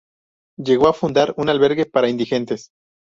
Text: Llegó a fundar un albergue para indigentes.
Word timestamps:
Llegó 0.57 0.87
a 0.87 0.93
fundar 0.93 1.35
un 1.37 1.49
albergue 1.49 1.85
para 1.85 2.09
indigentes. 2.09 2.71